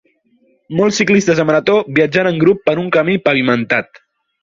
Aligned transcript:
Molts 0.79 0.97
ciclistes 1.01 1.43
de 1.43 1.45
marató 1.51 1.77
viatjant 2.01 2.33
en 2.33 2.43
grup 2.47 2.67
per 2.71 2.79
un 2.87 2.91
camí 2.99 3.23
pavimentat. 3.29 4.07